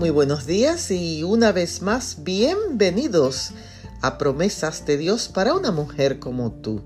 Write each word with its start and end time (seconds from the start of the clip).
Muy 0.00 0.08
buenos 0.08 0.46
días 0.46 0.90
y 0.90 1.24
una 1.24 1.52
vez 1.52 1.82
más 1.82 2.24
bienvenidos 2.24 3.50
a 4.00 4.16
Promesas 4.16 4.86
de 4.86 4.96
Dios 4.96 5.28
para 5.28 5.52
una 5.52 5.72
mujer 5.72 6.18
como 6.18 6.52
tú. 6.52 6.80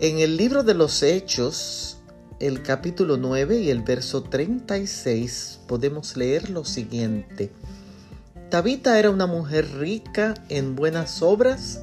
En 0.00 0.18
el 0.18 0.36
libro 0.36 0.64
de 0.64 0.74
los 0.74 1.04
Hechos, 1.04 1.98
el 2.40 2.64
capítulo 2.64 3.18
9 3.18 3.60
y 3.60 3.70
el 3.70 3.82
verso 3.82 4.24
36 4.24 5.60
podemos 5.68 6.16
leer 6.16 6.50
lo 6.50 6.64
siguiente. 6.64 7.52
Tabita 8.50 8.98
era 8.98 9.10
una 9.10 9.28
mujer 9.28 9.78
rica 9.78 10.34
en 10.48 10.74
buenas 10.74 11.22
obras 11.22 11.82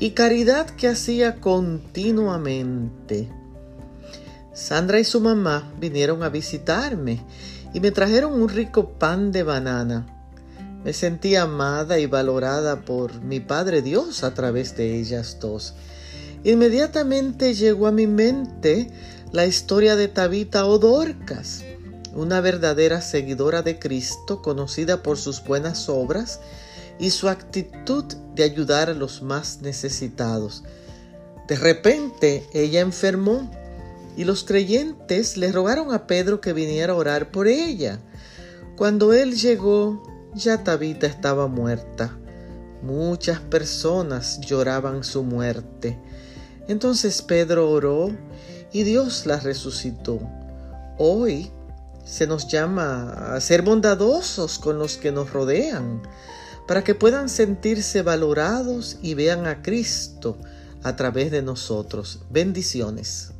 y 0.00 0.10
caridad 0.10 0.70
que 0.70 0.88
hacía 0.88 1.36
continuamente. 1.36 3.28
Sandra 4.54 4.98
y 4.98 5.04
su 5.04 5.20
mamá 5.20 5.72
vinieron 5.78 6.24
a 6.24 6.30
visitarme 6.30 7.24
y 7.72 7.80
me 7.80 7.90
trajeron 7.90 8.40
un 8.40 8.48
rico 8.48 8.90
pan 8.90 9.32
de 9.32 9.42
banana. 9.42 10.06
Me 10.84 10.92
sentí 10.92 11.36
amada 11.36 11.98
y 11.98 12.06
valorada 12.06 12.80
por 12.80 13.20
mi 13.22 13.40
Padre 13.40 13.82
Dios 13.82 14.24
a 14.24 14.34
través 14.34 14.76
de 14.76 14.98
ellas 14.98 15.38
dos. 15.40 15.74
Inmediatamente 16.44 17.54
llegó 17.54 17.86
a 17.86 17.92
mi 17.92 18.06
mente 18.06 18.90
la 19.30 19.46
historia 19.46 19.94
de 19.94 20.08
Tabita 20.08 20.66
o 20.66 20.78
Dorcas, 20.78 21.62
una 22.14 22.40
verdadera 22.40 23.00
seguidora 23.00 23.62
de 23.62 23.78
Cristo 23.78 24.42
conocida 24.42 25.02
por 25.02 25.18
sus 25.18 25.42
buenas 25.44 25.88
obras 25.88 26.40
y 26.98 27.10
su 27.10 27.28
actitud 27.28 28.04
de 28.34 28.42
ayudar 28.42 28.90
a 28.90 28.94
los 28.94 29.22
más 29.22 29.62
necesitados. 29.62 30.64
De 31.46 31.56
repente 31.56 32.46
ella 32.52 32.80
enfermó 32.80 33.50
y 34.16 34.24
los 34.24 34.44
creyentes 34.44 35.36
le 35.36 35.52
rogaron 35.52 35.92
a 35.92 36.06
Pedro 36.06 36.40
que 36.40 36.52
viniera 36.52 36.92
a 36.92 36.96
orar 36.96 37.30
por 37.30 37.48
ella. 37.48 38.00
Cuando 38.76 39.12
él 39.12 39.34
llegó, 39.34 40.02
ya 40.34 40.64
Tabita 40.64 41.06
estaba 41.06 41.46
muerta. 41.46 42.18
Muchas 42.82 43.40
personas 43.40 44.40
lloraban 44.40 45.04
su 45.04 45.22
muerte. 45.22 45.98
Entonces 46.68 47.22
Pedro 47.22 47.70
oró 47.70 48.10
y 48.72 48.82
Dios 48.82 49.26
la 49.26 49.38
resucitó. 49.38 50.20
Hoy 50.98 51.50
se 52.04 52.26
nos 52.26 52.48
llama 52.48 53.34
a 53.34 53.40
ser 53.40 53.62
bondadosos 53.62 54.58
con 54.58 54.78
los 54.78 54.96
que 54.96 55.12
nos 55.12 55.32
rodean, 55.32 56.02
para 56.66 56.82
que 56.84 56.94
puedan 56.94 57.28
sentirse 57.28 58.02
valorados 58.02 58.98
y 59.02 59.14
vean 59.14 59.46
a 59.46 59.62
Cristo 59.62 60.38
a 60.82 60.96
través 60.96 61.30
de 61.30 61.42
nosotros. 61.42 62.20
Bendiciones. 62.30 63.32